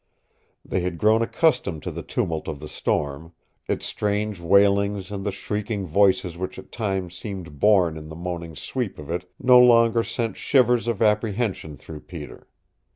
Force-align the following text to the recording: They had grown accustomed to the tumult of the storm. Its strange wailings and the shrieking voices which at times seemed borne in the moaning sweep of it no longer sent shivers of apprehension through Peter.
They 0.65 0.79
had 0.79 0.97
grown 0.97 1.21
accustomed 1.21 1.83
to 1.83 1.91
the 1.91 2.01
tumult 2.01 2.47
of 2.47 2.59
the 2.59 2.67
storm. 2.67 3.33
Its 3.67 3.85
strange 3.85 4.39
wailings 4.39 5.11
and 5.11 5.23
the 5.23 5.31
shrieking 5.31 5.85
voices 5.85 6.39
which 6.39 6.57
at 6.57 6.71
times 6.71 7.15
seemed 7.15 7.59
borne 7.59 7.97
in 7.97 8.09
the 8.09 8.15
moaning 8.15 8.55
sweep 8.55 8.97
of 8.97 9.11
it 9.11 9.29
no 9.37 9.59
longer 9.59 10.01
sent 10.01 10.37
shivers 10.37 10.87
of 10.87 11.03
apprehension 11.03 11.77
through 11.77 11.99
Peter. 11.99 12.47